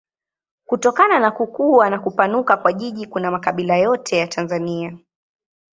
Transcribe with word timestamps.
Kutokana 0.65 1.19
na 1.19 1.31
kukua 1.31 1.89
na 1.89 1.99
kupanuka 1.99 2.57
kwa 2.57 2.73
jiji 2.73 3.05
kuna 3.07 3.31
makabila 3.31 3.77
yote 3.77 4.17
ya 4.17 4.27
Tanzania. 4.27 4.97